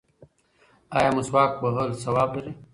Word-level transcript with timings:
ایا 0.97 1.09
مسواک 1.15 1.51
وهل 1.63 1.89
ثواب 2.03 2.29
لري؟ 2.35 2.53